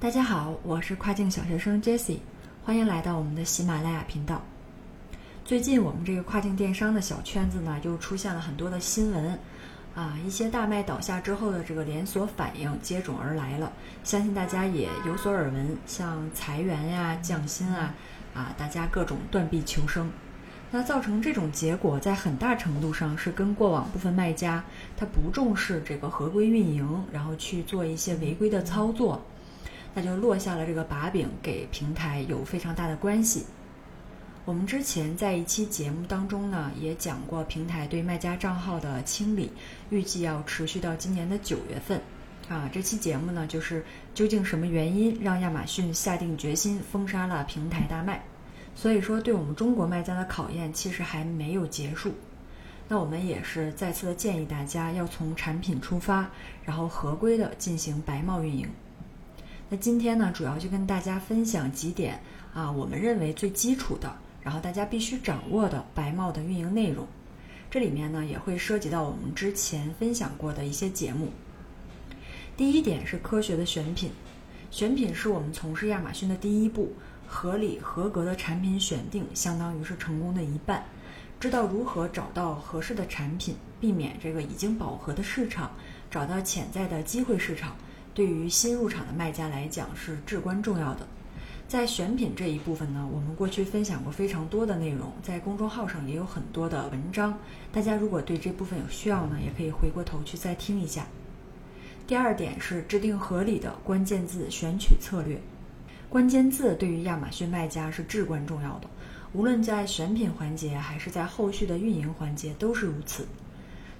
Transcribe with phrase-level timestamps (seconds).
[0.00, 2.18] 大家好，我是跨境小学生 Jessie，
[2.62, 4.40] 欢迎来到我们的喜马拉雅频道。
[5.44, 9.36] 最近我们这个跨境电商的小圈子呢，又出现了很多的新闻，
[9.96, 13.72] 啊，一些大卖倒下之后的这个连锁反应接踵而来了，
[14.04, 17.92] 相信大家也有所耳闻，像裁员呀、降薪啊，
[18.34, 20.08] 啊，大家各种断臂求生。
[20.70, 24.62] 那造成这种结果，在很大程度上是跟过往部分卖家
[24.96, 29.20] 他不重视这个合规运营，然后去做一些违规的操作，
[29.98, 33.44] 那就落下了这个把柄，给平台有非常大的关系。
[34.44, 39.50] 我们之前在一期节目当中呢，也讲过平台对卖家账号的清理，
[39.90, 42.00] 预计要持续到今年的九月份。
[42.48, 43.84] 啊，这期节目呢，就是
[44.14, 48.22] 究竟什么原因让亚马逊下定决心封杀了平台大卖？
[48.76, 52.14] 所以说，对我们中国卖家的考验其实还没有结束。
[52.86, 56.30] 那我们也是再次的建议大家要从产品出发，
[56.64, 58.64] 然后合规的进行白帽运营。
[59.70, 62.20] 那今天呢，主要就跟大家分享几点
[62.54, 67.06] 啊，我们认为最基础的，然后大家必须掌握的白帽的运营内容。
[67.70, 71.28] 这里面呢，也会涉及到我们之前分享过的一些节目。
[72.56, 74.10] 第一点是科学的选品，
[74.70, 76.94] 选品是我们从事亚马逊的第一步。
[77.30, 80.82] 合理合格的产品选定，相当于是成功的一半。
[81.38, 85.72] 知道如何找到合适的产品，避免这个已经饱和的市场，
[86.10, 87.76] 找到潜在的机会市场，
[88.18, 91.06] 对于新入场的卖家来讲是至关重要的。
[91.68, 97.38] 在选品这一部分呢，我们过去分享过非常多的内容，在公众号上也有很多的文章。
[97.70, 101.06] 大家如果对这部分有需要呢，也可以回过头去再听一下。
[102.08, 105.40] 第二点是制定合理的关键字选取策略。
[106.08, 108.90] 关键字对于亚马逊卖家是至关重要的，
[109.32, 113.24] 无论在选品环节还是在后续的运营环节都是如此。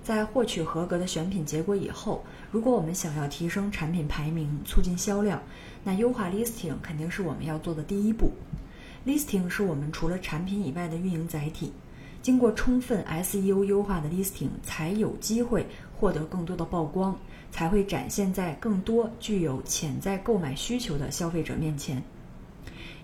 [0.02, 5.42] 在获取合格的选品结果以后，如果我们想要提升产品排名、促进销量，
[5.84, 8.32] 那优化 listing 肯定是我们要做的第一步。
[9.06, 11.72] listing 是我们除了产品以外的运营载体，
[12.22, 15.66] 经过充分 SEO 优化的 listing 才有机会
[15.98, 17.16] 获得更多的曝光。
[17.50, 22.02] 才会展现在更多具有潜在购买需求的消费者面前。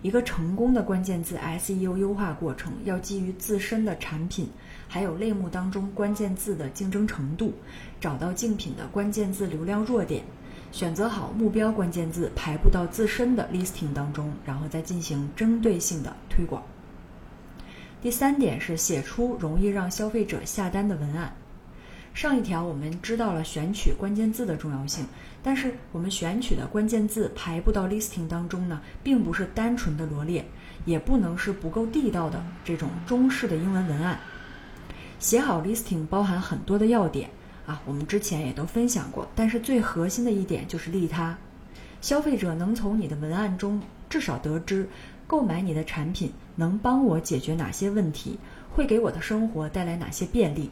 [0.05, 4.47] 一个成功的关键字 SEO 优化过程，要基于自身的产品，
[4.87, 7.55] 还有类目当中关键字的竞争程度，
[7.99, 10.23] 找到竞品的关键字流量弱点，
[10.71, 16.63] 选择好目标关键字排布到自身的 listing 当中，然后再进行针对性的推广。
[18.03, 21.35] 第三点是写出容易让消费者下单的文案。
[22.15, 25.05] 上一条我们知道了选取关键字的重要性，
[25.43, 30.45] 但是我们选取的关键字排布到 listing 当中呢，并不是单纯的罗列，
[30.85, 34.17] 也不能是不够地道的这种中式的英文文案。
[35.19, 37.29] 写好 listing 包含很多的要点
[37.67, 41.37] 啊，我们之前也都分享过，但是最核心的一点就是利他，
[42.01, 44.89] 消费者能从你的文案中至少得知
[45.27, 48.39] 购买你的产品能帮我解决哪些问题，
[48.71, 50.71] 会给我的生活带来哪些便利。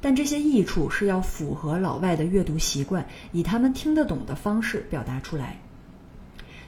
[0.00, 5.58] 但这些益处是要符合老外的阅读习惯，以他们听得懂的方式表达出来。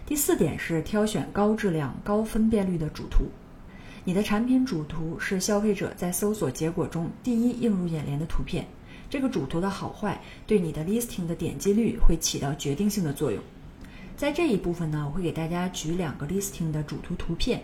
[0.06, 3.24] 第四点是挑选高质量、高分辨率的主图。
[4.04, 8.66] 你的产品主图是消费者在搜索结果中第一映入眼帘的图片，
[9.10, 13.42] 这个主图的好坏对你的 listing 的点击率会起到决定性的作用。
[14.16, 17.62] 在这一部分呢，我会给大家举两个 listing 的主图图片。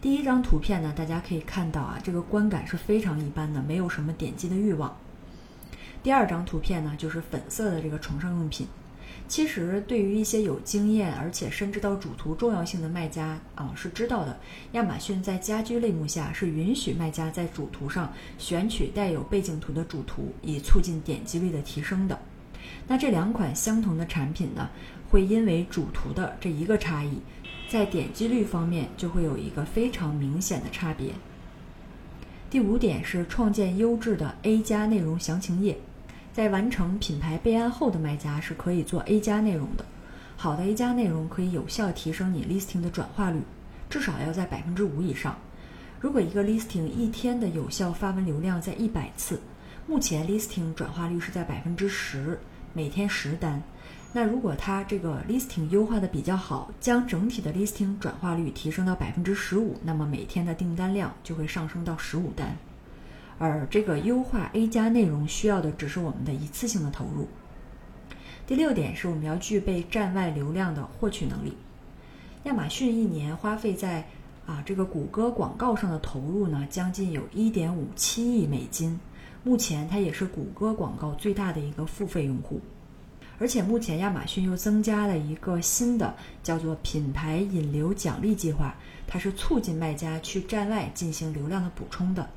[0.00, 4.96] 第一张图片呢，大家可以看到啊，这个观感是非常一般的，没有什么点击的欲望。
[6.04, 8.68] 第二张图片呢，就是粉色的这个床上用品。
[9.26, 14.38] 其实对于一些有经验而且深知到主图重要性的卖家啊，是知道的。
[14.72, 22.16] 亚马逊在家居类目下是允许卖家在主图上选取带有背景图的主图，以促进点击率的提升的。
[22.86, 24.70] 那这两款相同的产品呢，
[25.10, 27.18] 会因为主图的这一个差异，
[27.68, 31.12] 在点击率方面就会有一个非常明显的差别。
[32.48, 35.78] 第五点是创建优质的 A 加内容详情页。
[36.32, 39.84] 在完成品牌备案后的卖家是可以做 A 加内容的。
[40.36, 43.42] 好的 A 加内容可以有效提升你 listing 的转化率，
[43.90, 45.36] 至少要在百分之五以上。
[46.00, 49.40] 如果一个 listing 一天的有效发文流量在一百次，
[49.86, 52.38] 目前 listing 转化率是在百分之十，
[52.72, 53.60] 每天十单。
[54.12, 62.56] 那如果它这个 listing 优化的比较好，将整体的 listing 转化率提升到百分之十五，那么每天的订单量就会上升到十五单。
[63.38, 67.28] 而这个优化 A 加内容需要的只是我们的一次性的投入。
[68.46, 71.54] 第六点是我们要具备站外流量的获取能力。
[72.44, 74.08] 亚马逊一年花费在
[74.46, 78.98] 啊这个谷歌广告上的投入呢，将近有1.57亿美金。
[79.44, 82.58] 目前它也是谷歌广告最大的一个付费用户。
[83.38, 88.74] 而且目前亚马逊又增加了一个新的叫做品牌引流奖励计划，
[89.06, 92.28] 它是促进卖家去站外进行流量的补充的。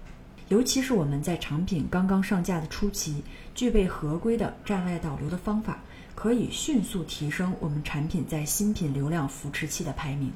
[0.50, 3.24] 尤其是我们在产品刚刚上架的初期，
[3.56, 5.80] 具备合规的站外导流的方法，
[6.14, 10.32] 可以迅速提升我们产品在新品流量扶持期的排名。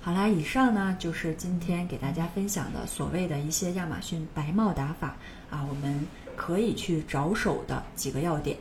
[0.00, 5.14] 好啦，以上呢就是今天给大家分享的所谓的一些亚马逊白帽打法
[5.50, 8.56] 啊，我们可以去着手的几个要点。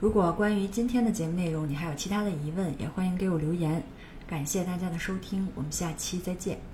[0.00, 3.82] 如果关于今天的节目内容你还有其他的疑问，也欢迎给我留言。
[4.26, 6.69] 感谢大家的收听，我们下期再见。